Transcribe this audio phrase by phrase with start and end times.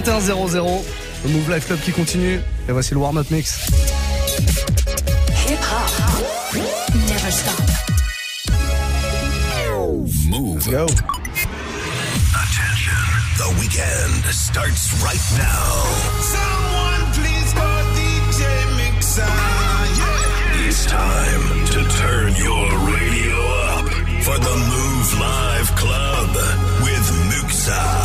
[0.00, 0.84] 21 00.
[1.24, 2.40] Le Move Life Club qui continue.
[2.68, 3.66] Et voici le warm-up mix.
[5.48, 5.90] Hip hop.
[7.08, 7.58] Never stop.
[10.30, 10.70] Move.
[10.70, 10.84] Go.
[12.44, 12.94] Attention.
[13.38, 15.82] The weekend starts right now.
[16.22, 18.44] Someone please call DJ
[18.76, 19.22] Mixer.
[19.26, 20.68] Yeah.
[20.68, 23.36] It's time to turn your radio
[23.74, 23.88] up
[24.22, 26.30] for the Move Live Club
[26.84, 27.97] with Muxa.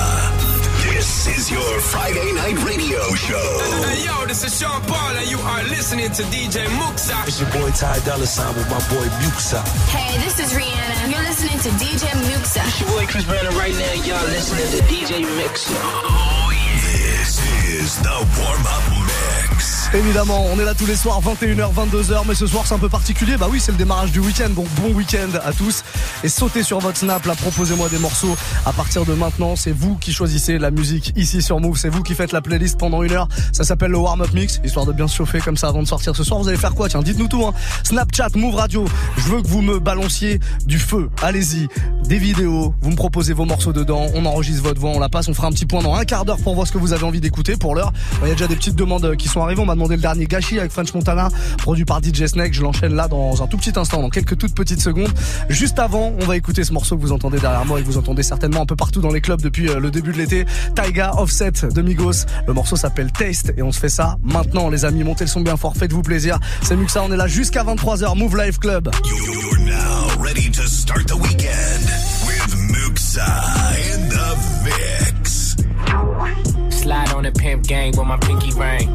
[1.53, 3.85] This is your Friday night radio show.
[3.85, 7.27] Hey yo, this is Sean Paul and you are listening to DJ Muxxa.
[7.27, 9.61] It's your boy Ty Dolla Sign with my boy Muxxa.
[9.93, 11.11] Hey, this is Rihanna.
[11.11, 12.65] You're listening to DJ Muxxa.
[12.65, 13.93] It's your boy Chris Banner right now.
[14.01, 15.69] Y'all listening to DJ Mix.
[16.81, 17.37] This
[17.69, 19.82] is the warm up mix.
[19.95, 22.89] Évidemment, on est là tous les soirs, 21h, 22h, mais ce soir c'est un peu
[22.89, 23.37] particulier.
[23.37, 25.83] Bah oui, c'est le démarrage du week-end, donc bon week-end à tous.
[26.23, 28.35] Et sautez sur votre snap, là, proposez-moi des morceaux.
[28.65, 31.77] À partir de maintenant, c'est vous qui choisissez la musique ici sur Move.
[31.77, 33.27] C'est vous qui faites la playlist pendant une heure.
[33.51, 36.15] Ça s'appelle le warm-up mix, histoire de bien se chauffer comme ça avant de sortir
[36.15, 36.39] ce soir.
[36.39, 36.89] Vous allez faire quoi?
[36.89, 37.45] Tiens, dites-nous tout.
[37.45, 37.53] Hein.
[37.83, 38.85] Snapchat, Move Radio.
[39.17, 41.11] Je veux que vous me balanciez du feu.
[41.21, 41.67] Allez-y,
[42.05, 42.73] des vidéos.
[42.81, 44.07] Vous me proposez vos morceaux dedans.
[44.15, 45.27] On enregistre votre voix, on la passe.
[45.27, 47.03] On fera un petit point dans un quart d'heure pour voir ce que vous avez
[47.03, 47.57] envie d'écouter.
[47.57, 49.61] Pour l'heure, il y a déjà des petites demandes qui sont arrivées.
[49.83, 52.53] Demandé le dernier gâchis avec French Montana, produit par DJ Snake.
[52.53, 55.11] Je l'enchaîne là dans un tout petit instant, dans quelques toutes petites secondes.
[55.49, 57.97] Juste avant, on va écouter ce morceau que vous entendez derrière moi et que vous
[57.97, 60.45] entendez certainement un peu partout dans les clubs depuis euh, le début de l'été.
[60.73, 62.25] Taiga Offset de Migos.
[62.47, 65.03] Le morceau s'appelle Taste et on se fait ça maintenant, les amis.
[65.03, 66.39] Montez le son bien fort, faites-vous plaisir.
[66.61, 68.17] C'est Muxa, on est là jusqu'à 23h.
[68.17, 68.89] Move Live Club.
[69.03, 71.83] You're now ready to start the weekend
[72.25, 73.27] with Muxa
[73.93, 75.57] in the mix.
[76.69, 78.89] Slide on the pimp gang with my pinky ring.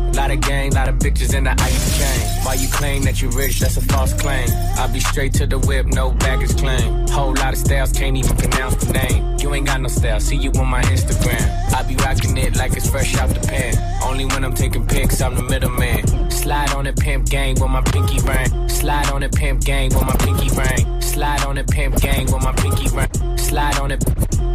[1.08, 2.44] Bitches in the ice chain.
[2.44, 4.46] Why you claim that you rich, that's a false claim.
[4.76, 7.08] I'll be straight to the whip, no baggage claim.
[7.08, 9.38] Whole lot of styles, can't even pronounce the name.
[9.38, 11.72] You ain't got no style, see you on my Instagram.
[11.72, 13.74] I be rocking it like it's fresh out the pan.
[14.04, 16.30] Only when I'm taking pics, I'm the middleman.
[16.30, 18.68] Slide on the pimp gang with my pinky ring.
[18.68, 21.00] Slide on the pimp gang with my pinky ring.
[21.00, 23.38] Slide on the pimp gang with my pinky ring.
[23.38, 24.02] Slide on it,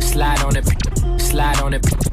[0.04, 0.68] slide on it,
[1.20, 2.13] slide on it, slide on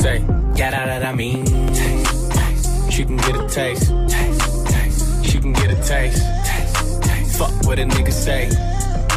[0.00, 0.24] Say,
[0.54, 1.44] yeah, that, that I mean.
[1.44, 2.90] Taste, taste.
[2.90, 3.92] She can get a taste.
[4.08, 5.26] Taste, taste.
[5.26, 6.22] She can get a taste.
[6.46, 7.38] Taste, taste.
[7.38, 8.46] Fuck what a nigga say.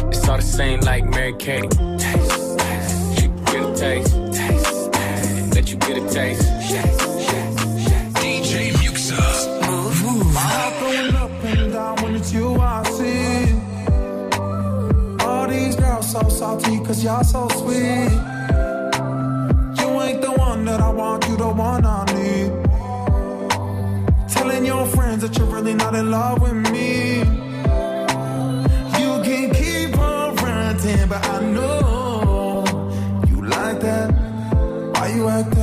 [0.08, 1.70] It's all the same like Mary Kate.
[1.70, 3.18] Taste, taste.
[3.18, 4.14] She can get a taste.
[4.34, 5.54] Taste, taste.
[5.54, 6.42] Let you get a taste.
[8.20, 9.62] DJ Muxxa.
[10.36, 13.54] I'm going up and down when it's you I see.
[15.24, 18.33] All these girls so salty cause y'all so sweet.
[20.74, 22.50] That I want, you the one I need.
[24.28, 27.18] Telling your friends that you're really not in love with me.
[29.00, 32.64] You can keep on ranting, but I know
[33.28, 34.08] you like that.
[34.94, 35.53] Why you acting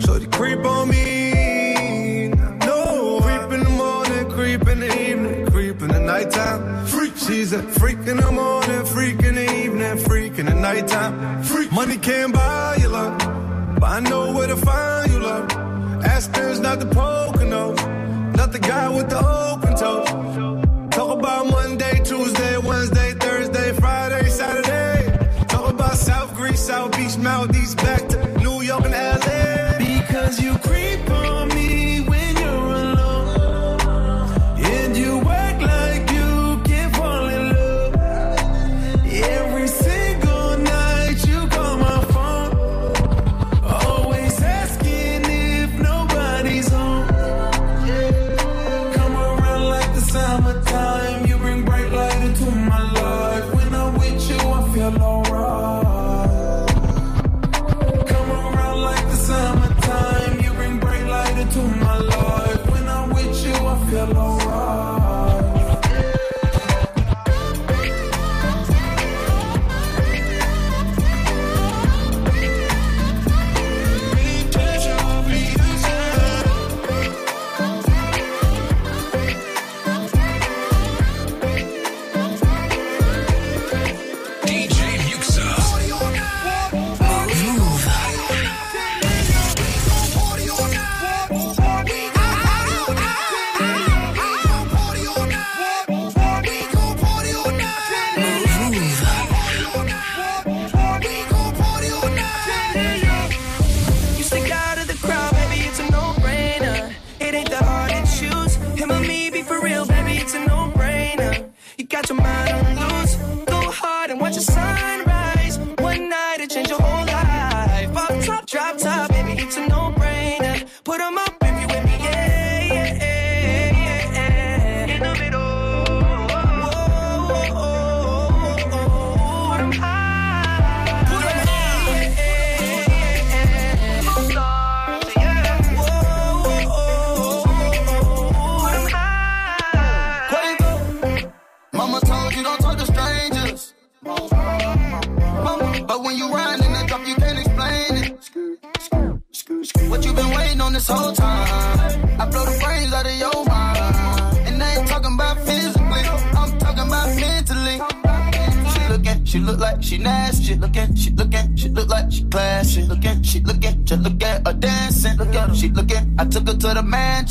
[0.00, 2.28] So they creep on me.
[2.68, 6.86] No, creep in the morning, creep in the evening, creep in the nighttime.
[6.86, 11.14] Freak, she's a freak in the morning, freak in the evening, freak in the nighttime.
[11.42, 13.18] Freak, money can't buy you love,
[13.80, 15.46] but I know where to find you love.
[16.14, 17.64] Aspen's not the Pocono,
[18.40, 20.10] not the guy with the open toes.
[20.96, 24.93] Talk about Monday, Tuesday, Wednesday, Thursday, Friday, Saturday.
[25.94, 29.78] South Greece, South Beach, Maldives, back to New York and LA.
[29.78, 30.58] Because you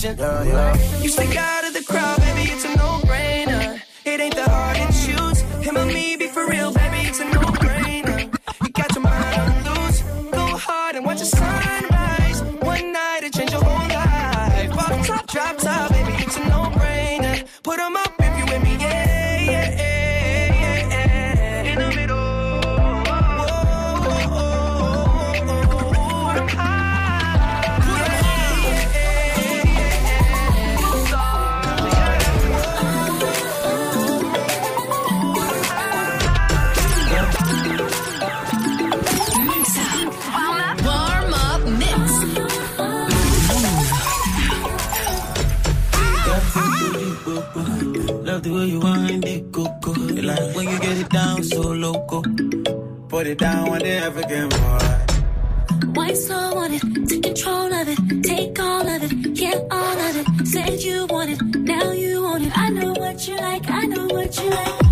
[0.03, 0.17] attention.
[0.17, 1.01] Yeah, yeah.
[1.01, 1.52] You stick out.
[57.33, 60.47] control of it, take all of it, get all of it.
[60.47, 62.56] Said you want it, now you want it.
[62.56, 64.82] I know what you like, I know what you like.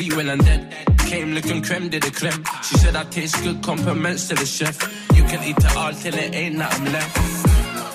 [0.00, 0.74] When I'm dead.
[1.06, 2.44] Came looking creme, did a creme.
[2.62, 4.76] She said I taste good, compliments to the chef.
[5.14, 7.16] You can eat it all till it ain't nothing left.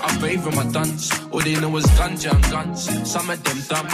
[0.01, 1.11] I bathe with my duns.
[1.31, 3.09] All they know is ganja and guns.
[3.09, 3.87] Some of them dumb.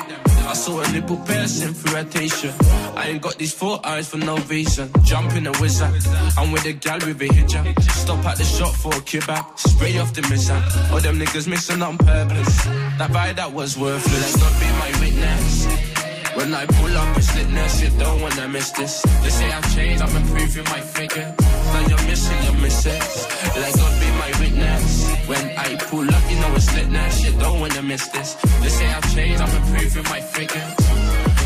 [0.47, 2.53] I saw a nipple piercing through rotation.
[2.95, 4.91] I ain't got these four eyes for no reason.
[5.03, 5.91] Jump in a wizard.
[6.37, 7.81] I'm with a gal with a hijab.
[7.91, 9.57] Stop at the shop for a kebab.
[9.57, 10.61] Spray off the missile.
[10.93, 12.65] All them niggas missing on purpose.
[12.99, 14.35] That buy that was worthless.
[14.35, 16.04] God be my witness.
[16.35, 17.81] When I pull up, it's litness.
[17.81, 19.01] You don't wanna miss this.
[19.23, 21.33] They say I've changed, I'm improving my figure.
[21.73, 23.27] Now you're missing your misses.
[23.55, 25.09] Let God be my witness.
[25.27, 27.23] When I pull up, you know it's litness.
[27.25, 28.33] You don't wanna miss this.
[28.61, 30.67] They say I've changed, I'm improving my figure.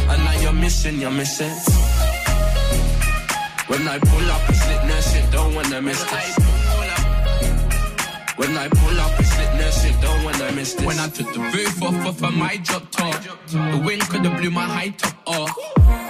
[0.09, 1.61] And now you're missing your misses.
[3.67, 5.07] When I pull up, it's litness.
[5.15, 6.58] You don't wanna miss this.
[8.39, 10.85] When I pull up, it's litness, you don't wanna miss this.
[10.85, 14.49] When I took the roof off off of my drop top, the wind could've blew
[14.49, 15.51] my high top off.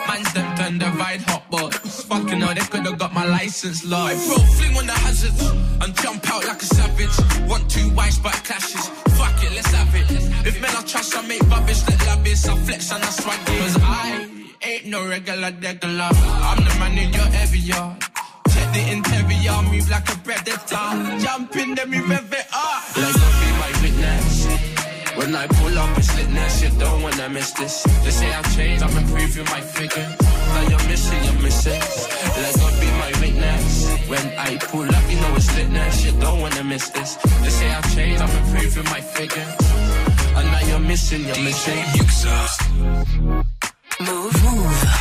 [0.08, 4.14] Man's them turned the ride hot, but fucking hell, they could've got my license lost.
[4.14, 5.42] I bro, fling on the hazards
[5.82, 7.16] and jump out like a savage.
[7.50, 8.88] Want two wives, but it clashes.
[9.18, 10.06] Fuck it, let's have it.
[10.46, 12.46] If men are trash, I make rubbish, let lavish.
[12.46, 13.60] I flex and I swag it.
[13.60, 14.30] Cause I
[14.62, 16.12] ain't no regular degular.
[16.14, 18.04] I'm the man in your every yard.
[18.70, 21.20] Check the interior, move like a predator.
[21.24, 22.98] Jump in, then we rev it up.
[22.98, 24.48] Let God be my witness.
[25.16, 26.64] When I pull up, it's litness.
[26.64, 27.84] You don't wanna miss this.
[28.04, 30.16] They say I've changed, I'm improving my figure.
[30.54, 32.08] Now you're missing your misses.
[32.38, 33.90] Let God be my witness.
[34.08, 36.06] When I pull up, you know it's litness.
[36.06, 37.16] You don't wanna miss this.
[37.16, 39.50] They say I've changed, I'm improving my figure.
[40.38, 42.60] And now you're missing your misses.
[44.00, 45.00] Move, move.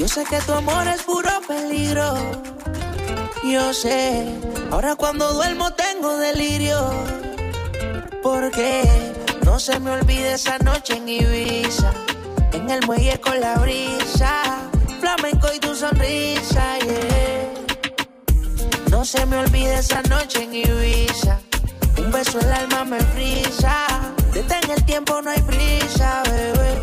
[0.00, 2.14] Yo sé que tu amor es puro peligro.
[3.44, 4.26] Yo sé,
[4.70, 6.90] ahora cuando duermo tengo delirio.
[8.22, 8.82] Porque
[9.44, 11.92] no se me olvide esa noche en Ibiza.
[12.52, 14.42] En el muelle con la brisa.
[15.00, 17.60] Flamenco y tu sonrisa, yeah.
[18.90, 21.40] No se me olvide esa noche en Ibiza.
[21.98, 23.86] Un beso el alma me frisa.
[24.34, 26.82] Detén el tiempo, no hay prisa, bebé.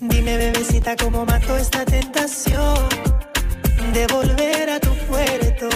[0.00, 2.88] Dime, bebecita, cómo mató esta tentación
[3.92, 5.68] de volver a tu puerto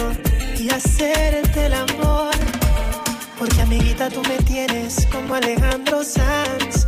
[0.59, 2.33] y hacerte el amor.
[3.37, 6.87] Porque, amiguita, tú me tienes como Alejandro Sanz.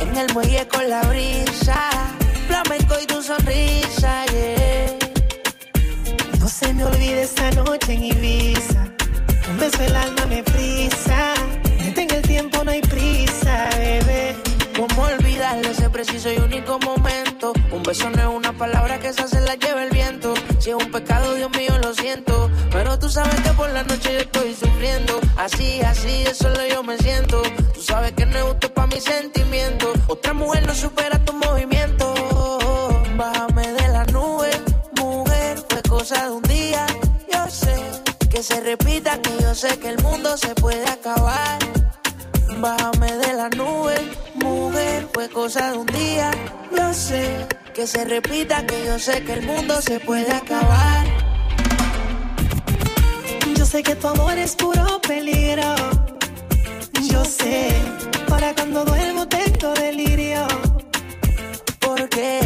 [0.00, 1.90] En el muelle con la brisa.
[2.46, 4.98] Flamenco y tu sonrisa, yeah.
[6.38, 8.88] No se me olvide esa noche en Ibiza.
[9.50, 11.34] Un beso el alma me frisa.
[11.84, 14.36] Detén el tiempo, no hay prisa, bebé.
[14.76, 17.52] ¿Cómo olvidarle ese preciso y único momento?
[17.70, 20.32] Un beso no es una palabra que esa se la lleva el viento.
[20.58, 22.50] Si es un pecado, Dios mío, lo siento.
[22.70, 25.20] Pero tú sabes que por la noche yo estoy sufriendo.
[25.36, 27.42] Así, así, de solo yo me siento.
[27.90, 29.98] Sabes que no es justo para mis sentimientos.
[30.06, 32.14] Otra mujer no supera tu movimiento.
[33.16, 34.50] Bájame de la nube,
[34.96, 36.86] mujer, fue cosa de un día.
[37.32, 37.74] Yo sé
[38.30, 41.58] que se repita, que yo sé que el mundo se puede acabar.
[42.58, 43.96] Bájame de la nube,
[44.36, 46.30] mujer, fue cosa de un día.
[46.70, 47.44] Yo sé
[47.74, 51.06] que se repita, que yo sé que el mundo se puede acabar.
[53.56, 55.74] Yo sé que tu amor es puro peligro.
[57.10, 57.70] Yo sé,
[58.28, 60.46] para cuando duermo tengo delirio.
[61.80, 62.40] Porque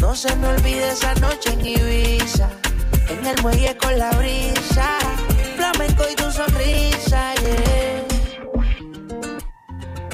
[0.00, 2.48] no se me olvide esa noche en Ibiza.
[3.08, 4.98] En el muelle con la brisa.
[5.56, 7.87] Flamenco y tu sonrisa, yeah.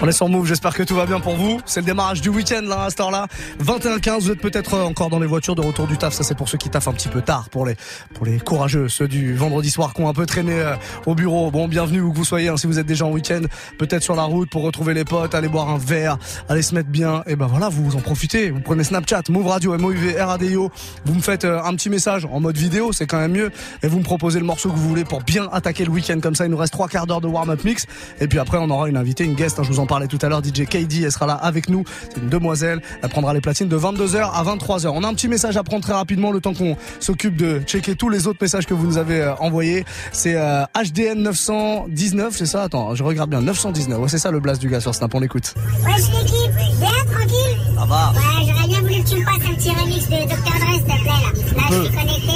[0.04, 1.62] On est sur Move, j'espère que tout va bien pour vous.
[1.64, 3.26] C'est le démarrage du week-end là à cette heure-là.
[3.62, 6.12] 21-15, vous êtes peut-être encore dans les voitures de retour du taf.
[6.12, 7.74] Ça c'est pour ceux qui taffent un petit peu tard, pour les
[8.12, 10.74] pour les courageux, ceux du vendredi soir qui ont un peu traîné euh,
[11.06, 11.50] au bureau.
[11.50, 12.48] Bon, bienvenue où que vous soyez.
[12.48, 13.40] hein, si vous êtes déjà en week-end,
[13.78, 16.18] peut-être sur la route pour retrouver les potes, aller boire un verre,
[16.50, 17.22] aller se mettre bien.
[17.26, 18.50] Et ben voilà, vous en profitez.
[18.50, 20.70] Vous prenez Snapchat, Move Radio, MOUV, RADIO.
[21.06, 23.50] Vous me faites euh, un petit message en mode vidéo, c'est quand même mieux.
[23.82, 26.20] Et vous me proposez le morceau que vous voulez pour bien attaquer le week-end.
[26.20, 27.86] Comme ça, il nous reste trois quarts d'heure de warm-up mix.
[28.20, 29.58] Et puis après, on aura une invitée, une guest.
[29.58, 30.42] hein, je vous en parlais tout à l'heure.
[30.42, 31.84] DJ KD, elle sera là avec nous.
[32.12, 32.82] C'est une demoiselle.
[33.00, 34.88] Elle prendra les platines de 22h à 23h.
[34.88, 37.94] On a un petit message à prendre très rapidement le temps qu'on s'occupe de checker
[37.94, 39.84] tous les autres messages que vous nous avez euh, envoyés.
[40.10, 42.64] C'est euh, HDN 919, c'est ça?
[42.64, 43.40] Attends, je regarde bien.
[43.40, 44.00] 919.
[44.00, 45.14] Ouais, c'est ça le blast du gars sur Snap.
[45.14, 45.54] On l'écoute.
[45.84, 48.12] Wesh l'équipe, bien tranquille Ça va.
[48.14, 50.34] Ouais, j'aurais bien voulu que tu me passes un petit remix de Dr.
[50.34, 51.30] Dre s'il te plaît là.
[51.56, 52.33] Là je suis connecté,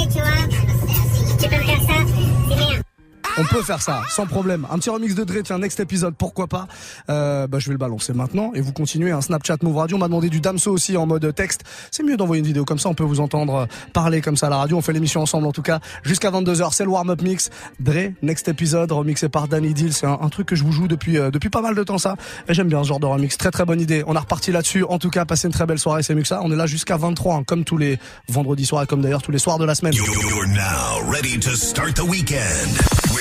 [3.39, 4.67] On peut faire ça, sans problème.
[4.69, 6.67] Un petit remix de Dre, tiens, next épisode, pourquoi pas
[7.09, 9.11] euh, Bah, je vais le balancer maintenant et vous continuez.
[9.11, 9.95] Un Snapchat Move Radio.
[9.95, 11.61] On m'a demandé du Damso aussi en mode texte.
[11.89, 12.89] C'est mieux d'envoyer une vidéo comme ça.
[12.89, 14.75] On peut vous entendre euh, parler comme ça à la radio.
[14.75, 17.49] On fait l'émission ensemble en tout cas jusqu'à 22 h C'est le warm up mix.
[17.79, 19.93] Dre, next épisode, remixé par Danny Deal.
[19.93, 22.17] C'est un, truc que je vous joue depuis euh, depuis pas mal de temps ça.
[22.49, 23.37] Et j'aime bien ce genre de remix.
[23.37, 24.03] Très très bonne idée.
[24.05, 24.83] On a reparti là-dessus.
[24.83, 26.03] En tout cas, passez une très belle soirée.
[26.03, 26.41] C'est mieux ça.
[26.43, 29.31] On est là jusqu'à 23, hein, comme tous les vendredis soirs et comme d'ailleurs tous
[29.31, 29.93] les soirs de la semaine.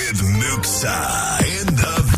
[0.08, 2.17] With Muxxa in the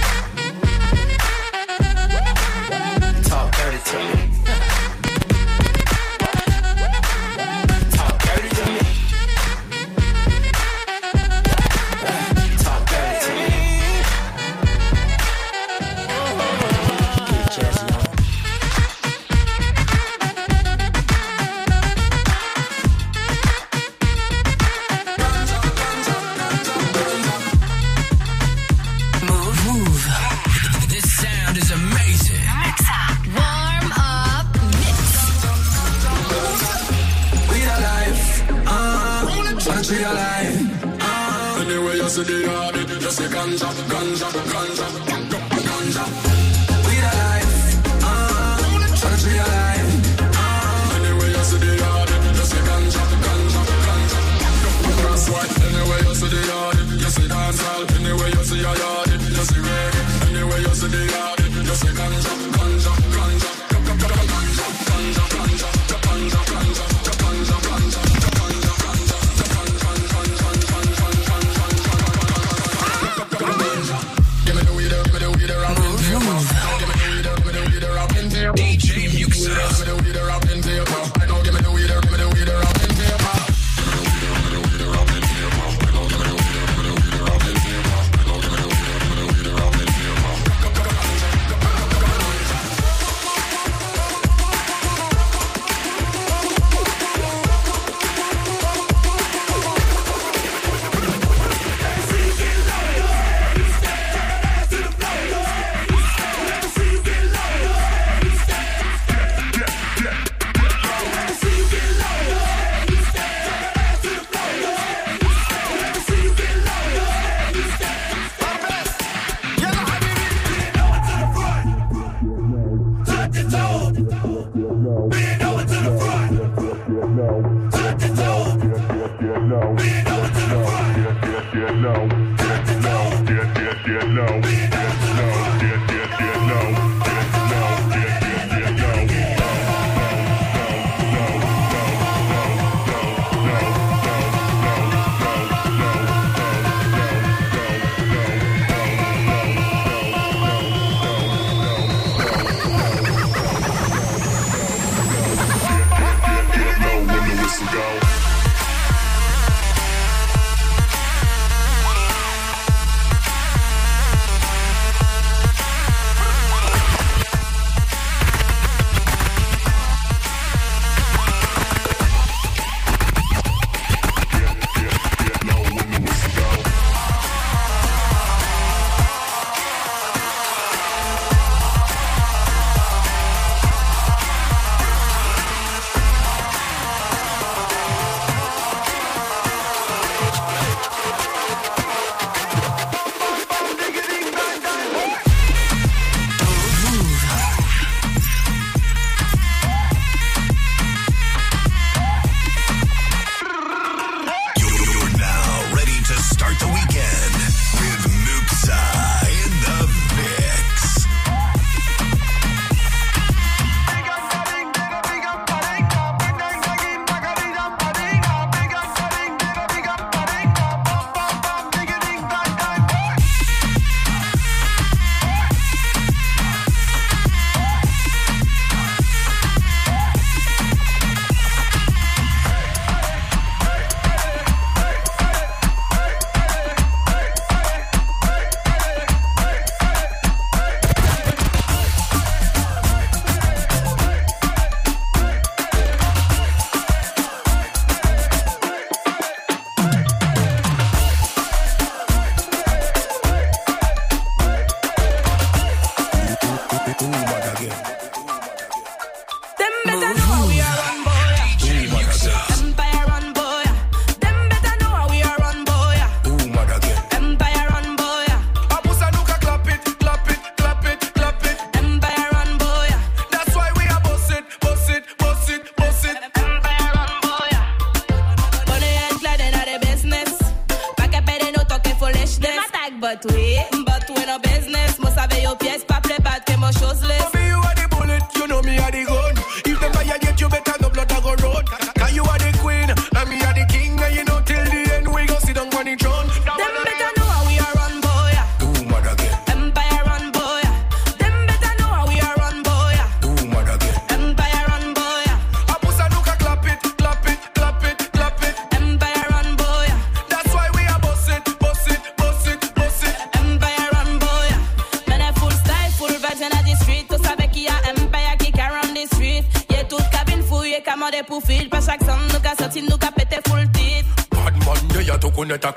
[42.23, 42.75] to the yard.
[43.01, 44.50] Just a ganja, ganja, ganja.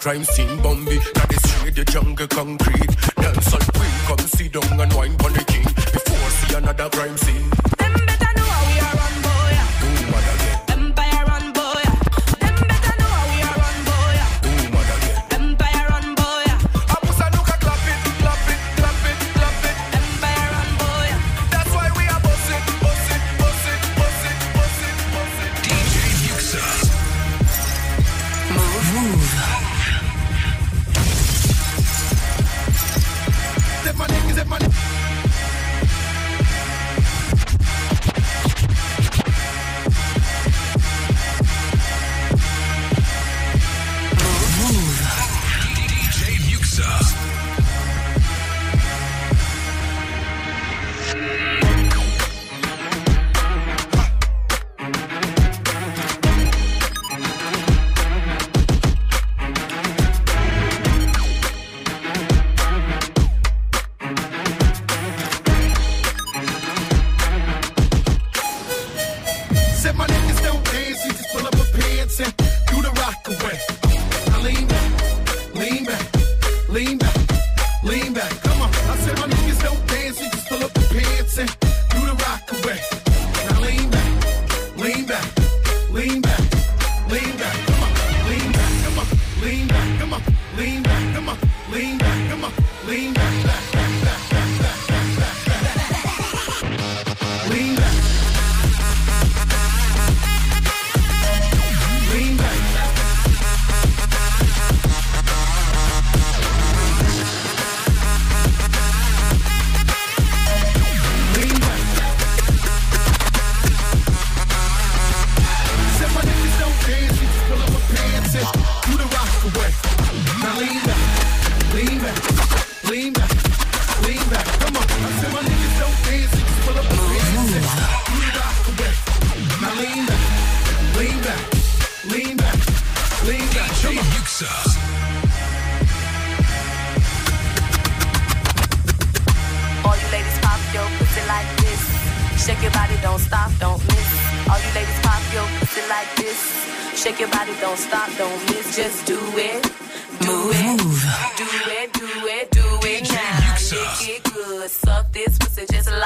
[0.04, 1.13] crime scene Bambi.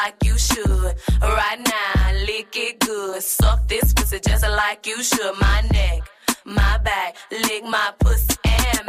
[0.03, 0.95] like you should.
[1.21, 3.23] Right now, lick it good.
[3.23, 5.35] Suck this pussy just like you should.
[5.41, 6.03] My neck,
[6.45, 8.88] my back, lick my pussy and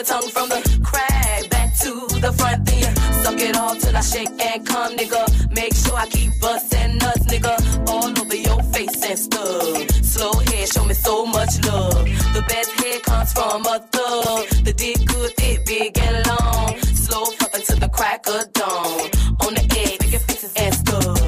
[0.00, 2.90] your tongue from the crack back to the front, then you
[3.22, 5.22] suck it all till I shake and come, nigga.
[5.54, 7.54] Make sure I keep busting nuts, nigga,
[7.88, 9.90] all over your face and stuff.
[10.04, 12.04] Slow head, show me so much love.
[12.32, 14.64] The best head comes from a thug.
[14.64, 16.78] The dick good, thick, big and long.
[16.78, 19.00] Slow fuck until the crack of dawn.
[19.44, 21.20] On the edge, making faces and stuff.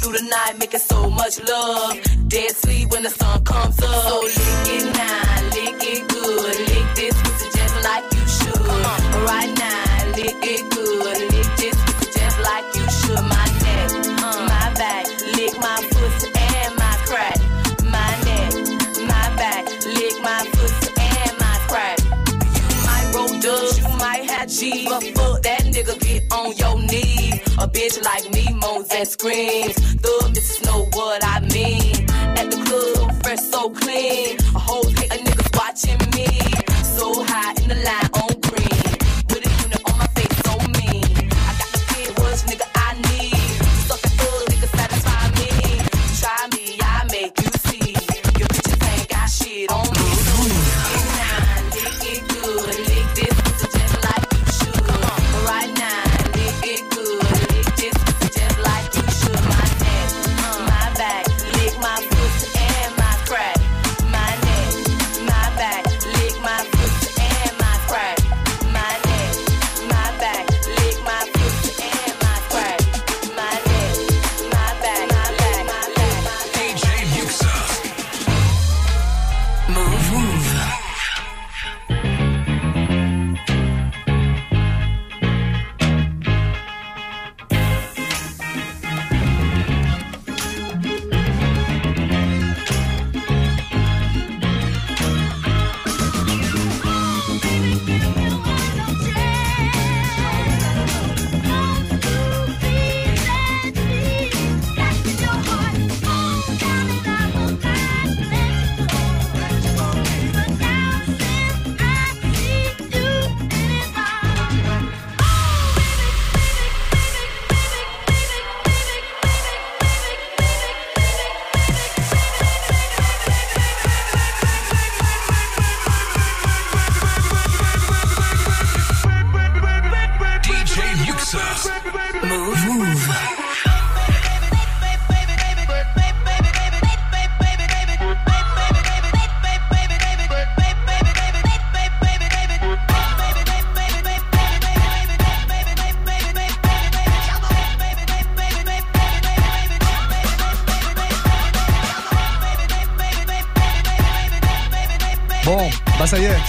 [0.00, 1.98] Through the night, making so much love.
[2.28, 4.04] Dead sleep when the sun comes up.
[4.06, 4.39] So
[24.98, 25.20] neighbor.
[25.20, 27.34] Fuck that nigga, get on your knees.
[27.58, 29.76] A bitch like me moans and screams.
[30.00, 32.08] Thug, this know what I mean.
[32.38, 34.38] At the club, fresh so clean.
[34.54, 36.39] A whole hate of niggas watching me.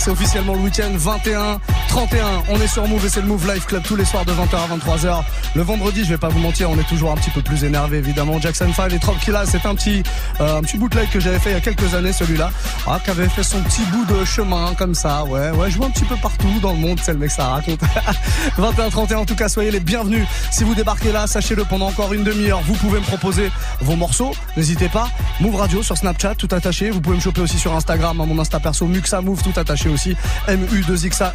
[0.03, 1.59] C'est officiellement le week-end 21,
[1.91, 2.43] 31.
[2.47, 4.55] On est sur Move et c'est le Move Life Club tous les soirs de 20h
[4.55, 5.23] à 23h.
[5.55, 7.97] Le vendredi, je vais pas vous mentir, on est toujours un petit peu plus énervé
[7.97, 8.39] évidemment.
[8.39, 10.01] Jackson 5 et Tranquilla, c'est un petit
[10.39, 12.49] euh, un petit bootleg que j'avais fait il y a quelques années celui-là.
[12.87, 15.25] Ah, qui avait fait son petit bout de chemin comme ça.
[15.25, 17.47] Ouais, ouais, je vois un petit peu partout dans le monde, c'est le mec ça
[17.47, 17.81] raconte.
[18.57, 20.25] 21, 31 en tout cas, soyez les bienvenus.
[20.49, 23.51] Si vous débarquez là, sachez-le pendant encore une demi-heure, vous pouvez me proposer
[23.81, 24.31] vos morceaux.
[24.55, 25.09] N'hésitez pas.
[25.41, 26.89] Move Radio sur Snapchat, tout attaché.
[26.89, 29.89] Vous pouvez me choper aussi sur Instagram, à mon Insta perso Muxa Move, tout attaché
[29.89, 30.15] aussi.
[30.47, 31.33] MU2XA,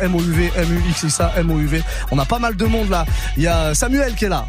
[0.57, 1.83] MUXXA, MOUV.
[2.11, 3.05] On a pas mal de monde là.
[3.37, 4.47] Il y a Samuel qui est là.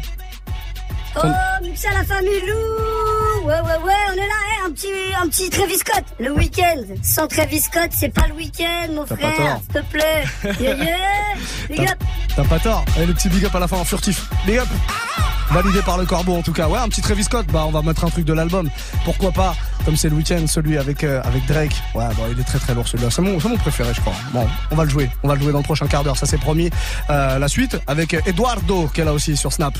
[1.16, 1.26] Oh,
[1.62, 4.88] Muxa la famille Lou Ouais, ouais, ouais, on est là, hein, un petit,
[5.20, 6.04] un petit Travis Scott.
[6.20, 6.82] Le week-end.
[7.02, 9.58] Sans Travis Scott, c'est pas le week-end, mon frère.
[9.62, 10.24] S'il te plaît.
[10.60, 10.96] Yeah, yeah.
[11.68, 11.98] Big up.
[12.36, 12.84] T'as pas tort.
[12.96, 14.28] Allez, le petit big up à la fin en furtif.
[14.46, 14.68] Big up.
[15.50, 16.68] Validé par le corbeau en tout cas.
[16.68, 17.46] Ouais, un petit Travis Scott.
[17.46, 18.68] Bah, on va mettre un truc de l'album.
[19.04, 21.74] Pourquoi pas Comme c'est le week-end, celui avec euh, avec Drake.
[21.94, 23.10] Ouais, bon, il est très très lourd celui-là.
[23.10, 24.12] C'est mon, c'est mon préféré, je crois.
[24.32, 25.10] Bon, on va le jouer.
[25.22, 26.16] On va le jouer dans le prochain quart d'heure.
[26.16, 26.70] Ça c'est promis.
[27.08, 29.74] Euh, la suite avec Eduardo qui est là aussi sur Snap.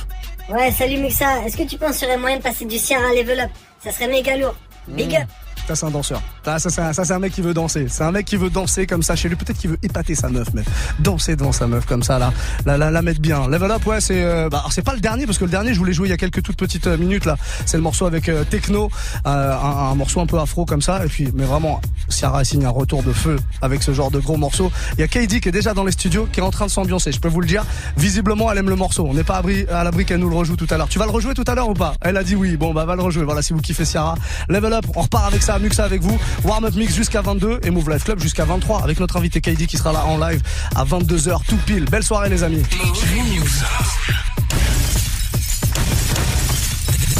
[0.48, 1.44] Ouais, salut Muxa.
[1.46, 3.50] Est-ce que tu penses qu'il y aurait moyen de passer du Sierra Level Up?
[3.84, 4.54] Ça serait méga lourd.
[4.88, 5.28] Big up.
[5.66, 6.22] Ça c'est un danseur.
[6.44, 7.86] Ça, ça, un, ça, c'est un mec qui veut danser.
[7.88, 9.36] C'est un mec qui veut danser comme ça chez lui.
[9.36, 10.62] Peut-être qu'il veut épater sa meuf, mais
[11.00, 12.32] danser devant sa meuf comme ça là,
[12.64, 13.48] la, la, la mettre bien.
[13.48, 15.78] Level Up, ouais, c'est euh, bah, c'est pas le dernier parce que le dernier je
[15.78, 17.36] voulais jouer il y a quelques toutes petites euh, minutes là.
[17.66, 18.90] C'est le morceau avec euh, Techno,
[19.26, 21.04] euh, un, un morceau un peu afro comme ça.
[21.04, 24.36] Et puis, mais vraiment, Ciara signe un retour de feu avec ce genre de gros
[24.36, 24.70] morceau.
[24.96, 26.70] Il y a KD qui est déjà dans les studios, qui est en train de
[26.70, 27.12] s'ambiancer.
[27.12, 27.64] Je peux vous le dire.
[27.96, 29.06] Visiblement, elle aime le morceau.
[29.06, 30.88] On n'est pas à l'abri qu'elle nous le rejoue tout à l'heure.
[30.88, 31.94] Tu vas le rejouer tout à l'heure ou pas?
[32.00, 32.56] Elle a dit oui.
[32.56, 33.24] Bon, bah va le rejouer.
[33.24, 34.14] Voilà, si vous kiffez Ciara.
[34.48, 36.18] Level Up, on repart avec ça, Muxa avec vous.
[36.44, 39.66] Warm Up Mix jusqu'à 22 et Move Life Club jusqu'à 23 avec notre invité KD
[39.66, 40.42] qui sera là en live
[40.76, 41.86] à 22h tout pile.
[41.86, 42.62] Belle soirée les amis.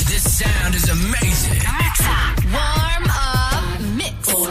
[0.06, 1.62] This sound is amazing.
[2.52, 4.12] Warm up mix.
[4.20, 4.50] Four,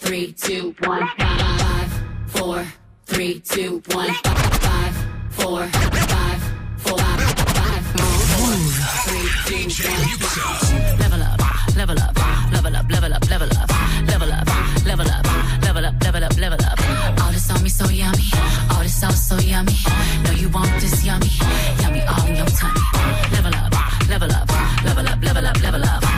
[0.00, 1.92] three, two, one, five,
[2.28, 2.64] four,
[3.04, 4.94] three, two, one, five,
[5.32, 6.40] four, five,
[6.78, 7.84] four, five,
[8.40, 8.72] move,
[9.44, 12.16] three, two, one, level up, level up,
[12.52, 13.70] level up, level up, level up,
[14.06, 14.48] level up,
[14.86, 15.26] level up,
[15.62, 16.78] level up, level up, level up.
[17.22, 18.24] All this on me so yummy,
[18.70, 19.76] all this sauce so yummy.
[20.24, 21.30] Know you want this yummy,
[21.80, 22.80] yummy all in your tummy.
[23.32, 23.72] Level up,
[24.08, 24.48] level up,
[24.84, 26.17] level up, level up, level up, level up,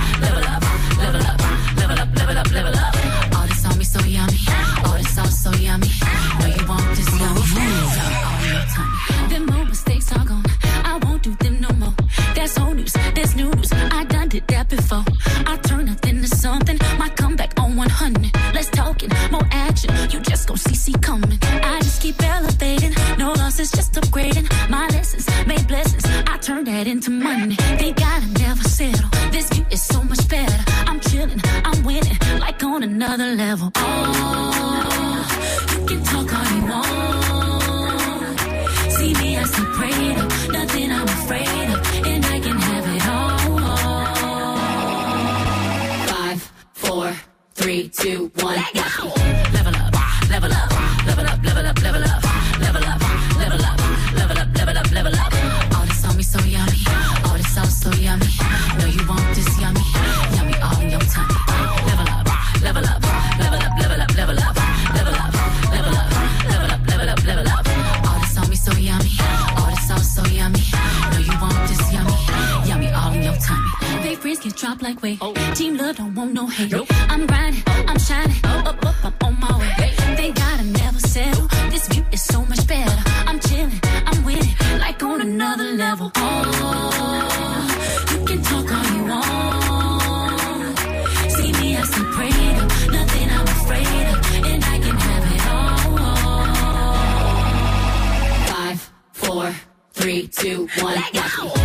[100.50, 100.94] two, one.
[101.14, 101.59] Level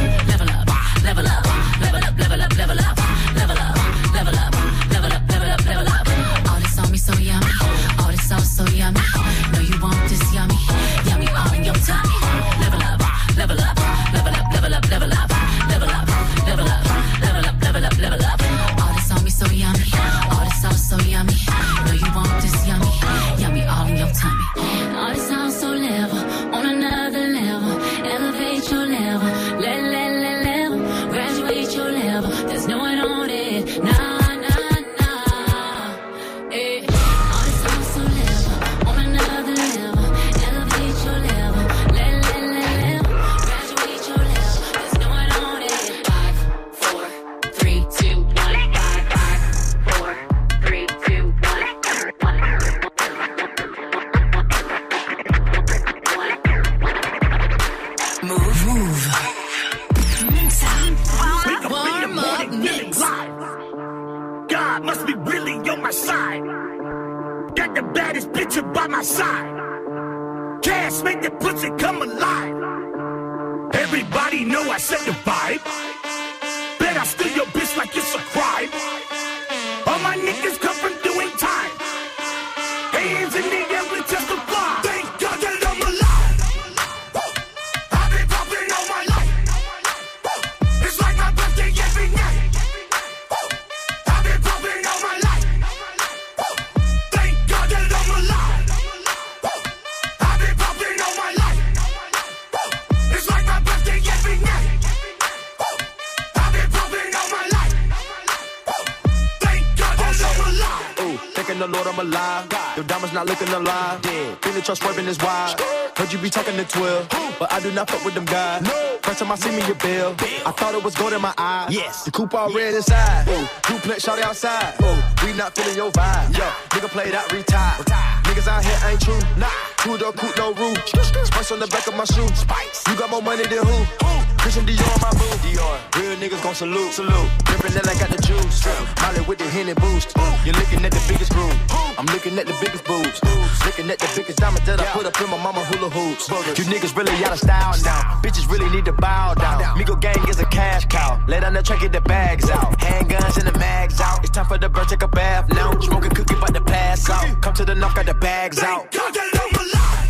[111.56, 112.48] thanking the Lord I'm alive.
[112.76, 114.02] Your diamonds not looking alive.
[114.42, 115.60] Feeling trust swerving is wild.
[115.96, 117.08] Heard you be talking to 12,
[117.40, 118.68] but I do not fuck with them guys.
[119.02, 120.16] First time I see me, your bill.
[120.46, 121.68] I thought it was gold in my eye.
[121.70, 122.04] Yes.
[122.06, 123.28] The coupe all red inside.
[123.28, 124.74] Ooh, duplex shot outside.
[124.82, 126.38] Ooh, we not feeling your vibe.
[126.38, 127.86] Yo, nigga played out, retired.
[128.26, 129.20] Niggas out here ain't true.
[129.38, 129.48] Nah,
[129.78, 130.78] two door coupe, no roof.
[130.88, 132.28] Spice on the back of my shoe.
[132.36, 132.84] Spice.
[132.88, 134.35] You got more money than who?
[134.46, 135.26] Christian Dior, my boo.
[135.42, 135.74] Dior.
[135.98, 136.94] Real niggas gon' salute.
[136.94, 137.30] Salute.
[137.50, 138.62] Drippin' that I got the juice.
[139.02, 140.14] Molly with the Henny boost.
[140.46, 141.58] You're looking at the biggest groove.
[141.98, 143.18] I'm looking at the biggest boobs.
[143.66, 146.30] Looking at the biggest diamond that I put up in my mama hula hoops.
[146.30, 148.22] You niggas really out of style now.
[148.22, 149.64] Bitches really need to bow down.
[149.80, 151.20] Migo gang is a cash cow.
[151.28, 152.78] Lay down the track, get the bags out.
[152.78, 154.20] Handguns and the mags out.
[154.20, 155.74] It's time for the bird, take a bath now.
[155.80, 157.42] Smoking cookie, about the pass out.
[157.42, 158.92] Come to the knock, got the bags out.
[158.92, 159.26] God that.
[159.34, 160.05] I've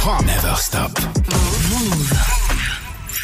[0.00, 0.90] hop, never stop.
[1.70, 2.12] Move.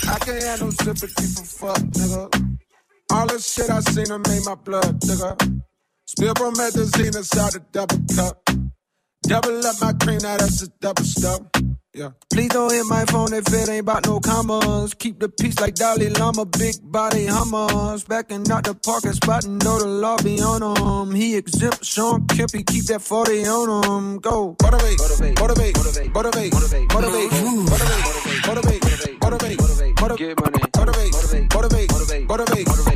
[0.08, 2.58] I can't have no sympathy for fuck, nigga.
[3.10, 5.62] All the shit I seen done made my blood, nigga.
[6.06, 8.65] Spill promethazine inside a double cup.
[9.22, 11.40] Double up my cream, now that's a double stuff.
[11.96, 12.10] Yeah.
[12.30, 14.92] Please don't hit my phone if it ain't about no commas.
[14.92, 18.04] Keep the peace like Dalai Lama, big body hummers.
[18.04, 21.14] Backing out the parking spot and know the law be on him.
[21.14, 24.18] He exempt Sean Kempy, keep that 40 on him.
[24.18, 24.56] Go.
[24.62, 25.76] Motivate, motivate, motivate,
[26.12, 28.82] motivate, motivate, motivate, motivate, motivate, motivate,
[29.22, 32.95] motivate, motivate, motivate, get money, motivate, motivate, motivate, motivate, motivate, motivate, motivate, motivate,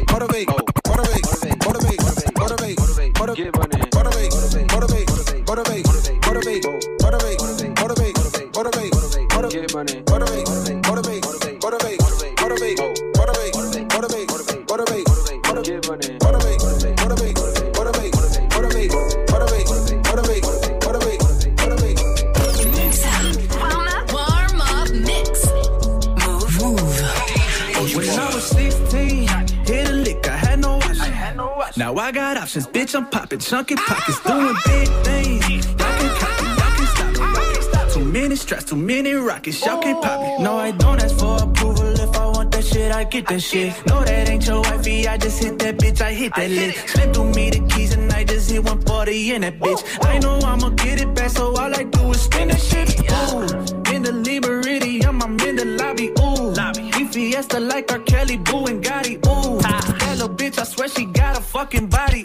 [33.41, 35.67] chunky pockets, doing big things.
[35.67, 37.19] Y'all can copy, y'all can stop me.
[37.21, 37.89] Y'all can stop.
[37.91, 40.45] Too many straps, too many rockets, y'all can't pop me.
[40.45, 41.89] No, I don't ask for approval.
[41.99, 43.75] If I want that shit, I get that shit.
[43.87, 45.09] No, that ain't your wifey.
[45.09, 46.77] I just hit that bitch, I hit that lick.
[46.89, 49.83] Slip through me the keys and I just hit 140 in that bitch.
[50.05, 52.89] I know I'ma get it back, so all I do is spin that shit.
[53.11, 56.11] Ooh, in the Liberty, I'm, I'm in the lobby.
[56.21, 56.53] Ooh,
[56.99, 59.17] we fiesta like our Kelly, Boo and Gotti.
[59.27, 62.20] Ooh, that little bitch, I swear she got a fucking body.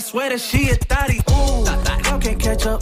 [0.00, 1.18] Swear that she a thotty.
[1.30, 1.64] Ooh,
[2.08, 2.80] y'all can't catch up.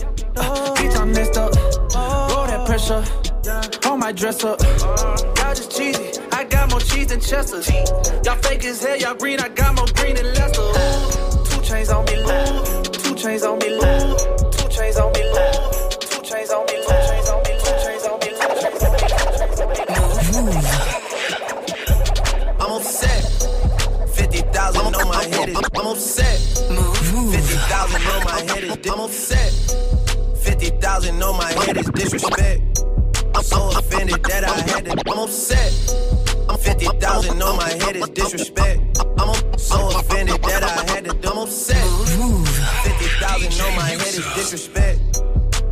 [0.76, 1.54] Bitch, I'm messed up.
[1.54, 3.04] Roll that pressure.
[3.84, 4.60] Hold my dress up.
[4.60, 6.20] Y'all just cheesy.
[6.32, 7.60] I got more cheese than Chester.
[8.24, 9.40] Y'all fake as hell, y'all green.
[9.40, 10.77] I got more green than Lester.
[28.82, 29.52] Di- I'm upset.
[30.42, 32.84] 50,000 on my head is disrespect.
[33.34, 35.10] I'm so offended that I had to.
[35.10, 35.72] I'm upset.
[36.48, 38.80] I'm 50,000 on my head is disrespect.
[39.18, 41.30] I'm so offended that I had to.
[41.30, 41.84] I'm upset.
[42.84, 45.22] 50,000 on my head is disrespect.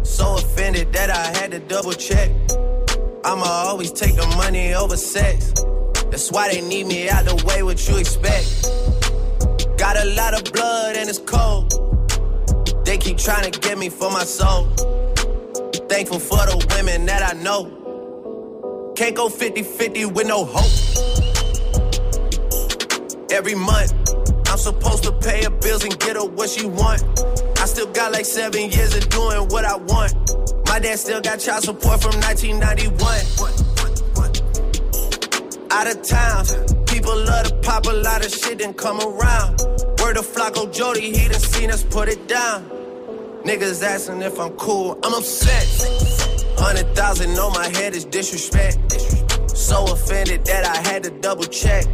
[0.03, 2.31] So offended that I had to double check.
[3.25, 5.53] I'ma always take the money over sex.
[6.11, 8.69] That's why they need me out the way, what you expect.
[9.79, 11.96] Got a lot of blood and it's cold.
[12.97, 14.65] They keep trying to get me for my soul.
[15.87, 18.95] Thankful for the women that I know.
[18.97, 20.73] Can't go 50 50 with no hope.
[23.31, 23.93] Every month,
[24.49, 27.05] I'm supposed to pay her bills and get her what she want.
[27.61, 30.15] I still got like seven years of doing what I want.
[30.67, 32.97] My dad still got child support from 1991.
[35.71, 36.47] Out of town,
[36.87, 39.61] people love to pop a lot of shit and come around.
[40.01, 42.76] Word of Flocko Jody, he done seen us put it down.
[43.47, 45.65] Niggas asking if I'm cool, I'm upset.
[46.59, 48.91] Hundred thousand on my head is disrespect.
[49.57, 51.85] So offended that I had to double check.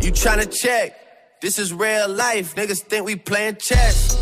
[0.00, 1.40] You tryna check?
[1.40, 2.54] This is real life.
[2.54, 4.12] Niggas think we playing chess.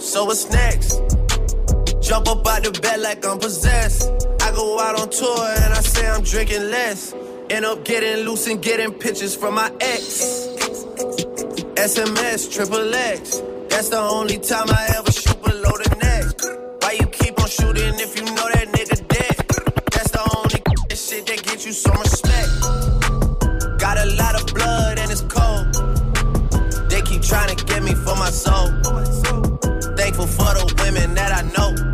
[0.00, 0.94] So what's next?
[2.00, 4.08] Jump up out the bed like I'm possessed.
[4.40, 7.12] I go out on tour and I say I'm drinking less.
[7.50, 10.43] End up getting loose and getting pictures from my ex.
[11.76, 13.42] SMS, triple X.
[13.68, 16.82] That's the only time I ever shoot below the neck.
[16.82, 19.36] Why you keep on shooting if you know that nigga dead?
[19.92, 20.60] That's the only
[20.94, 23.80] shit that gets you some respect.
[23.80, 25.66] Got a lot of blood and it's cold.
[26.90, 28.68] They keep trying to get me for my soul.
[29.96, 31.93] Thankful for the women that I know.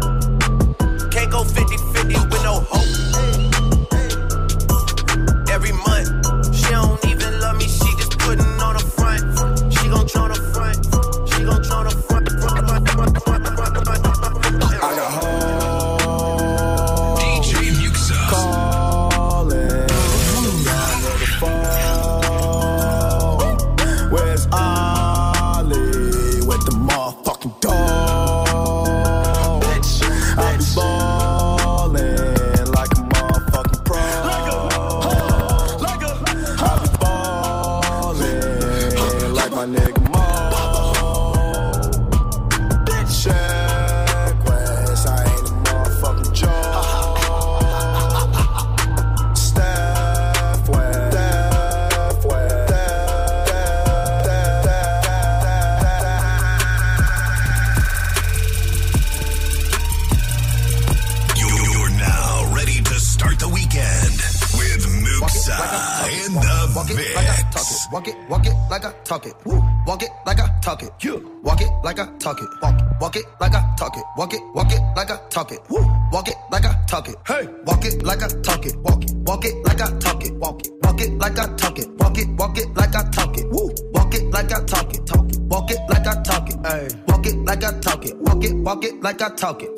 [69.11, 69.35] Talk it.
[69.45, 69.61] Woo.
[69.89, 70.93] Walk it like I talk it.
[71.01, 71.41] You.
[71.43, 72.49] Walk it like I talk it.
[72.63, 74.05] Walk it, walk it like I talk it.
[74.17, 75.61] Walk it, walk it like I talk it.
[75.69, 75.85] Woo.
[76.13, 77.17] Walk it like I talk it.
[77.27, 77.49] Hey.
[77.67, 78.77] Walk it like I talk it.
[78.79, 80.33] Walk it, walk it like I talk it.
[80.35, 81.89] Walk it, walk it like I talk it.
[81.99, 83.51] Walk it, walk it like I talk it.
[83.51, 83.75] Woo.
[83.95, 85.07] Walk it like I talk it.
[85.07, 85.41] Talk it.
[85.41, 86.59] Walk it like I talk it.
[86.65, 86.89] Hey.
[87.09, 88.17] Walk it like I talk it.
[88.17, 89.70] Walk it, walk it like I talk it.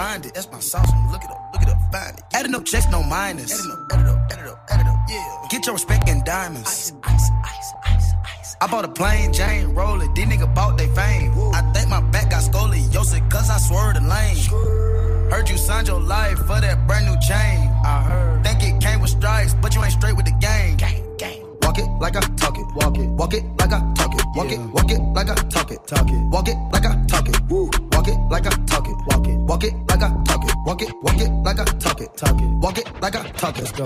[0.00, 0.34] Find it.
[0.34, 2.24] That's my sauce look it up, look it up, find it.
[2.32, 3.52] Adding up checks, no minus.
[3.52, 5.48] Adding up, add it up, add it up, add it up, yeah.
[5.50, 6.68] Get your respect in diamonds.
[6.68, 8.56] Ice, ice, ice, ice, ice.
[8.62, 10.08] I bought a plain Jane roller.
[10.14, 11.32] These nigga bought they fame.
[11.58, 15.30] I think my back got scoliosis, cause I swerved the lane.
[15.30, 17.58] Heard you signed your life for that brand new chain.
[17.84, 18.44] I heard.
[18.44, 18.59] Think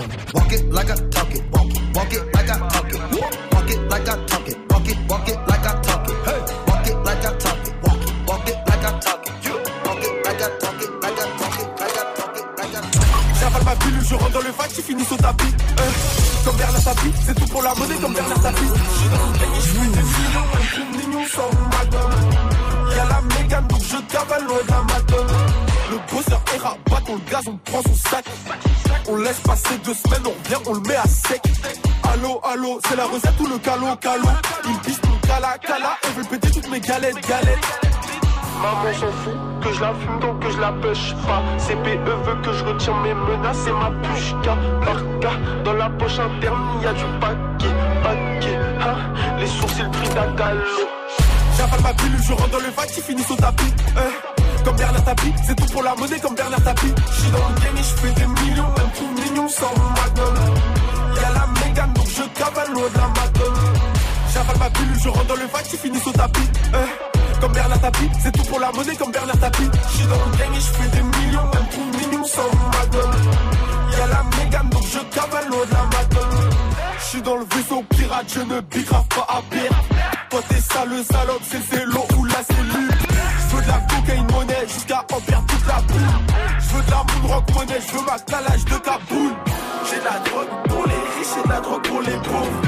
[0.01, 0.44] talk
[39.95, 41.41] fume donc que je la pêche pas.
[41.57, 46.19] CPE veut que je retire mes menaces et ma pushka Par cas dans la poche
[46.19, 47.73] interne y a du paquet
[48.03, 48.57] Paquet.
[48.81, 48.97] Hein
[49.39, 50.61] Les sourcils Frida Kahlo
[51.57, 53.73] J'avale ma pilule je rentre dans le vac qui finit au tapis.
[53.97, 54.63] Eh.
[54.63, 56.93] Comme Bernard Tapie C'est tout pour la monnaie comme Bernard Tapie.
[57.11, 60.35] J'suis dans le game et j'fais des millions Un coup mignon sans magnum
[61.21, 63.59] Y'a la mégane donc je cavale loin de la madone.
[64.33, 66.49] J'avale ma pilule je rentre dans le vac qui finit au tapis
[68.19, 69.69] C'est tout pour la monnaie comme Bernard Tapie.
[69.91, 73.11] J'suis dans le gang et j'fais des millions, un trou mignon sans madone.
[73.91, 76.49] Y'a la mégane donc je cavale de la madone.
[76.99, 79.83] J'suis dans le vaisseau pirate, je ne bicrave pas à pierre.
[80.31, 82.89] Toi t'es sale salope, c'est zélo ou la cellule.
[83.49, 86.01] J'veux de la cocaïne monnaie jusqu'à en perdre toute la boule.
[86.59, 89.33] J'veux de la moon rock monnaie, j'veux ma calage de Kaboul.
[89.89, 92.64] J'ai de la drogue pour les riches et de la drogue pour les pauvres.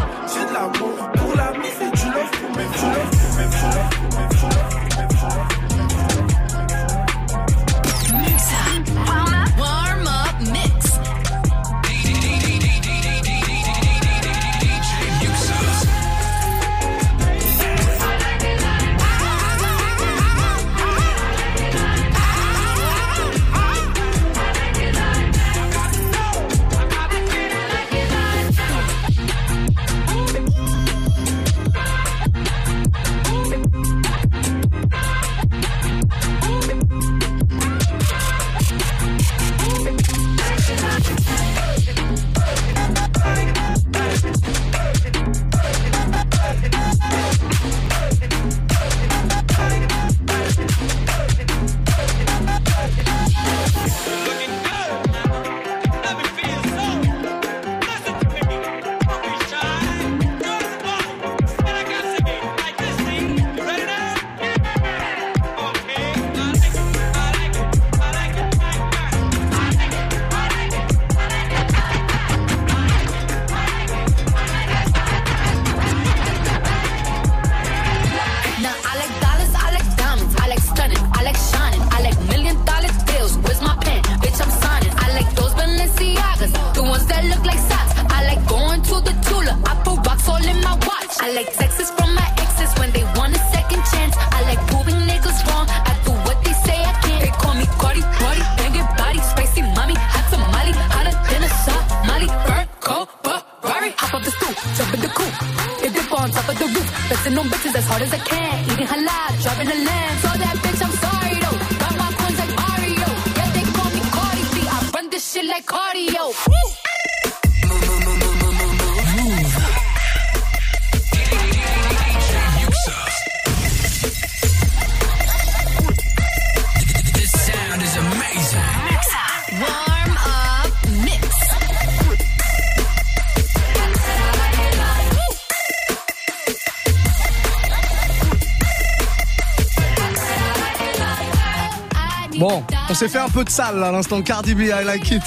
[142.89, 144.21] On s'est fait un peu de salle là, à l'instant.
[144.21, 145.23] Cardi B, I like it.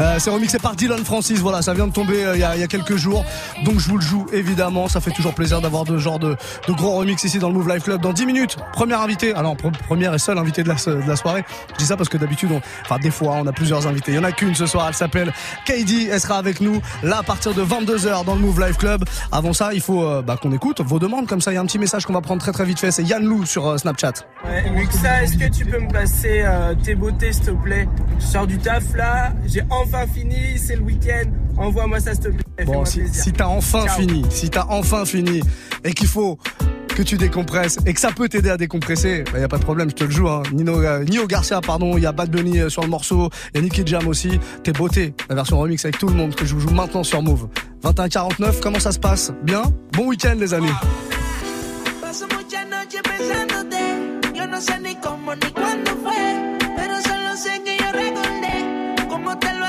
[0.00, 1.40] Euh, c'est remixé par Dylan Francis.
[1.40, 3.24] Voilà, ça vient de tomber euh, il y, a, y a quelques jours.
[3.64, 4.86] Donc je vous le joue évidemment.
[4.88, 6.36] Ça fait toujours plaisir d'avoir de genre de,
[6.68, 8.00] de gros remix ici dans le Move Life Club.
[8.00, 9.34] Dans 10 minutes, première invitée.
[9.34, 11.44] Alors pre- première et seule invitée de la, de la soirée.
[11.72, 12.50] Je dis ça parce que d'habitude,
[12.82, 14.12] enfin des fois, on a plusieurs invités.
[14.12, 14.86] Il y en a qu'une ce soir.
[14.88, 15.32] Elle s'appelle
[15.66, 16.08] KD.
[16.12, 19.04] Elle sera avec nous là à partir de 22 h dans le Move Life Club.
[19.32, 21.26] Avant ça, il faut euh, bah, qu'on écoute vos demandes.
[21.26, 22.92] Comme ça, il y a un petit message qu'on va prendre très très vite fait.
[22.92, 24.12] C'est Yann Lou sur Snapchat.
[24.44, 26.44] Ouais, Muxa, est-ce que tu peux me passer
[26.84, 27.88] tes beautés, s'il te plaît?
[28.20, 31.30] Je sors du taf là, j'ai enfin fini, c'est le week-end.
[31.56, 32.64] Envoie-moi ça, s'il te plaît.
[32.64, 33.00] Bon, si,
[33.32, 34.00] t'as enfin Ciao.
[34.00, 35.40] fini, si t'as enfin fini
[35.84, 36.38] et qu'il faut
[36.94, 39.62] que tu décompresses et que ça peut t'aider à décompresser, bah y a pas de
[39.62, 40.28] problème, je te le joue.
[40.28, 40.42] Hein.
[40.52, 43.58] Nino, euh, Nio Garcia, pardon, il y a Bad Bunny euh, sur le morceau, il
[43.58, 44.40] y a Nicky Jam aussi.
[44.64, 47.22] T'es beauté, la version remix avec tout le monde que je vous joue maintenant sur
[47.22, 47.48] Move.
[47.84, 49.32] 21-49, comment ça se passe?
[49.42, 49.62] Bien?
[49.92, 50.72] Bon week-end les amis.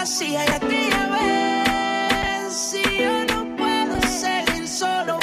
[0.10, 5.19] vacía y aquí ya ves, si yo no puedo seguir solo.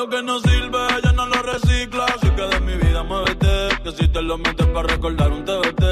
[0.00, 2.06] Lo que no sirve, ella no lo recicla.
[2.06, 3.68] Así que de mi vida muévete.
[3.84, 5.82] Que si te lo metes para recordar un TBT.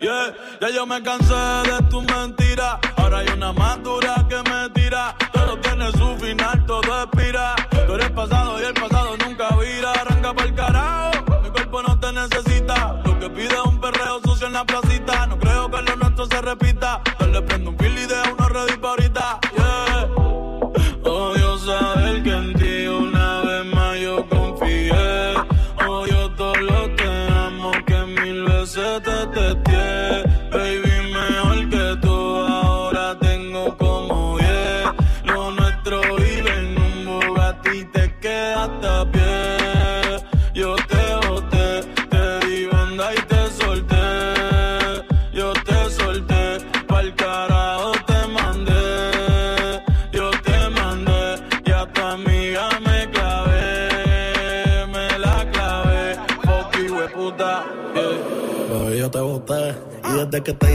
[0.00, 2.78] Yeah, ya yo me cansé de tus mentiras.
[2.96, 5.16] Ahora hay una más dura que me tira.
[5.32, 7.54] Todo tiene su final, todo expira.
[7.86, 8.93] Tú eres pasado y el pasado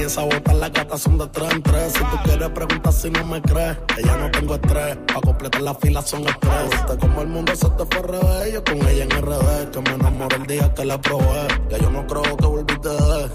[0.09, 1.93] desde que te di esa bota, las gatas son de tres en tres.
[1.93, 4.97] Si tú quieres preguntar si no me crees, que ya no tengo estrés.
[5.13, 6.69] Pa' completar la fila son estrés.
[6.71, 8.53] Viste como el mundo se te fue revés.
[8.53, 11.47] Yo con ella en RD, que me enamoré el día que la probé.
[11.69, 13.29] Ya yo no creo que volviste de.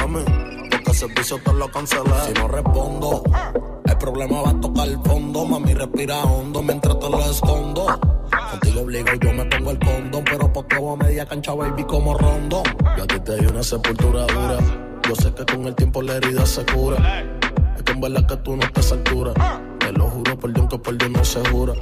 [0.00, 0.24] Mami,
[0.70, 2.10] porque el servicio te lo cancelé.
[2.26, 3.22] Si no respondo,
[3.84, 5.44] el problema va a tocar el fondo.
[5.44, 7.86] Mami, respira hondo mientras te lo escondo.
[8.50, 12.16] Contigo obligo yo me pongo el condón, pero por todo a media cancha, baby, como
[12.16, 12.62] rondo.
[12.96, 14.87] Yo a ti te di una sepultura dura.
[15.08, 17.24] Yo sé que con el tiempo la herida se cura.
[17.74, 19.32] Es que en verdad que tú no estás a altura.
[19.78, 21.72] Te lo juro Dios que por Dios no se jura.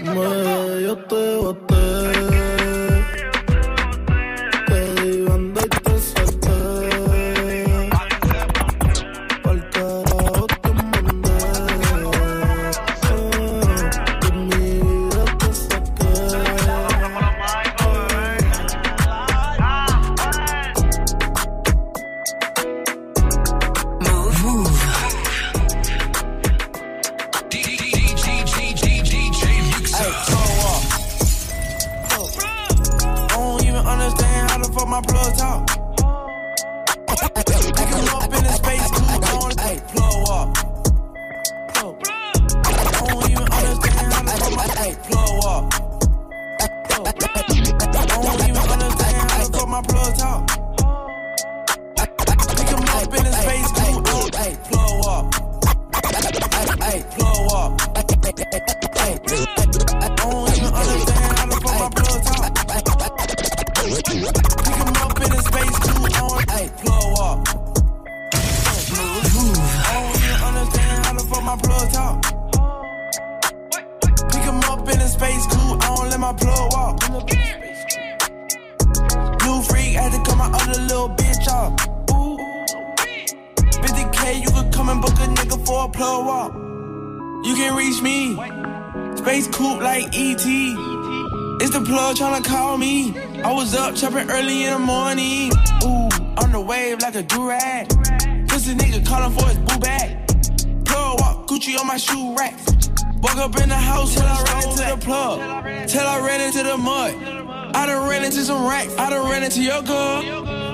[0.00, 1.73] Me, yo te.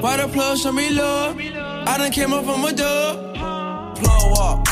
[0.01, 1.39] Why the plug show me love?
[1.39, 3.35] I done came up from a dub.
[3.97, 4.69] Plug walk.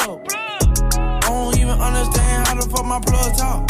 [0.00, 3.69] I don't even understand how the fuck my plug talk.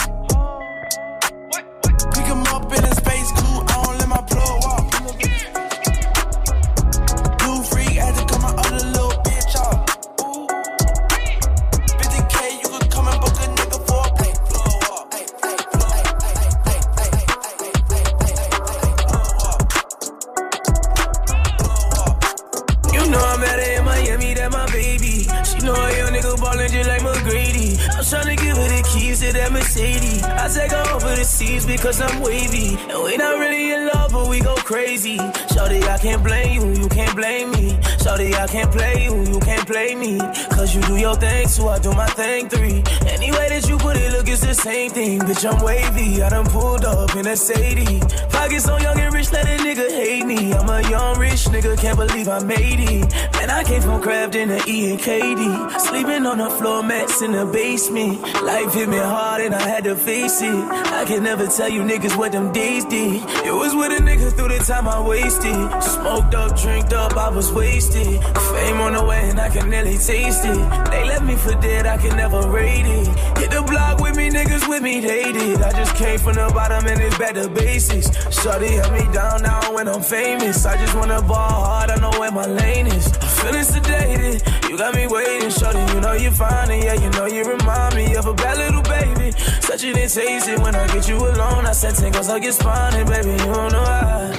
[45.40, 48.00] Bitch, I'm wavy, I done pulled up in a Sadie.
[48.28, 50.52] Pockets so young and rich, let a nigga hate me.
[50.52, 53.10] I'm a young rich nigga, can't believe I made it.
[53.32, 55.80] Man, I came from Kraft in the E and KD.
[55.80, 58.20] Sleeping on the floor mats in the basement.
[58.42, 60.50] Life hit me hard and I had to face it.
[60.52, 63.22] I can never tell you niggas what them days did.
[63.46, 65.54] It was with a nigga through the time I wasted.
[65.82, 68.22] Smoked up, drinked up, I was wasted.
[68.52, 70.90] Fame on the way and I can nearly taste it.
[70.90, 73.39] They left me for dead, I can never rate it.
[73.50, 75.60] The block with me, niggas with me, they did.
[75.60, 78.08] I just came from the bottom and it's better basics.
[78.30, 80.64] Shorty held me down now when I'm famous.
[80.64, 83.06] I just wanna ball hard, I know where my lane is.
[83.06, 85.80] I'm feeling sedated, you got me waiting, shorty.
[85.92, 89.32] You know you're fine, yeah, you know you remind me of a bad little baby.
[89.60, 91.66] Such an taste it when I get you alone.
[91.66, 93.30] I said tingles, I get spawning, baby.
[93.30, 94.30] You don't know why.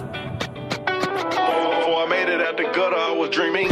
[0.85, 3.69] Before I made it out the gutter, I was dreaming.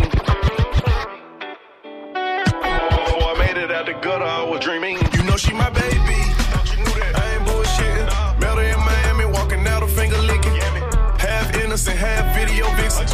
[3.06, 5.09] Before I made it out the gutter, I was dreaming.
[5.40, 5.96] She my baby.
[5.96, 8.40] I ain't bullshitting.
[8.42, 10.52] Met her in Miami, walking out a finger licking.
[11.18, 13.08] Half innocent, half video vixen.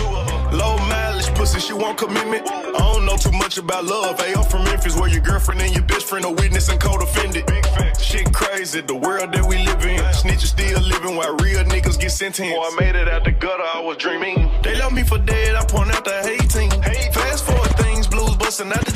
[0.51, 2.49] Low mileage pussy, she want commitment.
[2.49, 4.19] I don't know too much about love.
[4.19, 7.47] Hey, I'm from Memphis, where your girlfriend and your best friend are witness and co-defendant.
[7.99, 9.99] Shit crazy, the world that we live in.
[10.09, 12.39] Snitches still living while real niggas get sentenced.
[12.41, 14.49] Before I made it out the gutter, I was dreaming.
[14.63, 16.71] They love me for dead, I point out the hate team.
[17.11, 18.94] Fast forward things, blues busting out the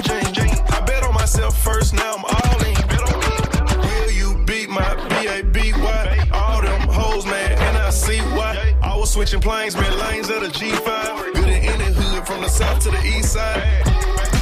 [9.20, 11.34] switching planes, mid lanes of the G5.
[11.34, 14.39] Good in any hood, from the south to the east side.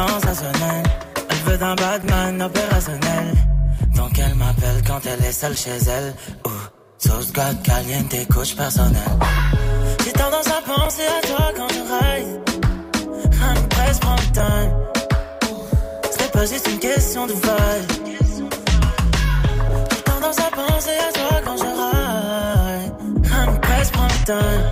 [0.00, 3.34] Elle veut d'un Batman opérationnel.
[3.96, 6.14] Donc elle m'appelle quand elle est seule chez elle.
[6.46, 6.50] Ouh.
[6.98, 9.02] Sauce God caliente, coach personnel.
[10.04, 12.40] J'ai tendance à penser à toi quand je ride.
[13.40, 14.72] I'm presque prends le time.
[16.12, 18.08] C'est pas juste une question de vibe.
[19.90, 22.92] J'ai tendance à penser à toi quand je ride.
[23.32, 24.64] I'm presque prends le time.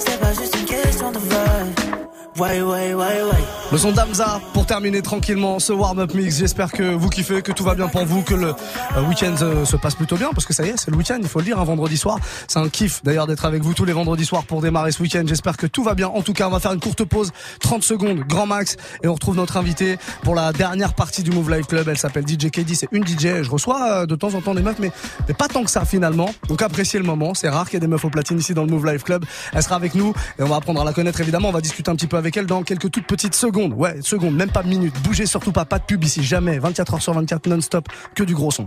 [0.00, 2.40] C'est pas juste une question de vibe.
[2.40, 3.63] Ouais, ouais, ouais, ouais.
[3.72, 6.38] Le son d'Amza pour terminer tranquillement ce warm-up mix.
[6.38, 9.64] J'espère que vous kiffez, que tout va bien pour vous, que le euh, week-end euh,
[9.64, 11.46] se passe plutôt bien parce que ça y est, c'est le week-end, il faut le
[11.46, 12.18] dire, un vendredi soir.
[12.46, 15.24] C'est un kiff d'ailleurs d'être avec vous tous les vendredis soirs pour démarrer ce week-end.
[15.26, 16.08] J'espère que tout va bien.
[16.08, 19.14] En tout cas, on va faire une courte pause, 30 secondes, grand max, et on
[19.14, 21.88] retrouve notre invité pour la dernière partie du Move Live Club.
[21.88, 23.42] Elle s'appelle DJ KD, c'est une DJ.
[23.42, 24.92] Je reçois euh, de temps en temps des meufs, mais,
[25.26, 26.32] mais pas tant que ça finalement.
[26.48, 27.34] Donc appréciez le moment.
[27.34, 29.24] C'est rare qu'il y ait des meufs au platine ici dans le Move Live Club.
[29.52, 31.48] Elle sera avec nous et on va apprendre à la connaître évidemment.
[31.48, 33.53] On va discuter un petit peu avec elle dans quelques toutes petites secondes.
[33.54, 34.94] Ouais, secondes, même pas minutes.
[35.02, 36.58] Bougez surtout pas, pas de pub ici, jamais.
[36.58, 38.66] 24 heures sur 24 non-stop, que du gros son.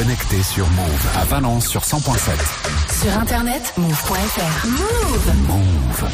[0.01, 3.03] connecté sur Move à Valence sur 100.7.
[3.03, 4.67] Sur internet, move.fr.
[4.67, 5.31] Move.
[5.47, 6.09] Move.